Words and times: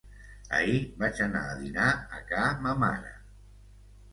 Ahir 0.59 0.79
vaig 1.03 1.21
anar 1.27 1.43
a 1.49 1.59
dinar 1.59 1.91
a 2.21 2.25
ca 2.33 2.49
ma 2.65 2.75
mare. 2.85 3.13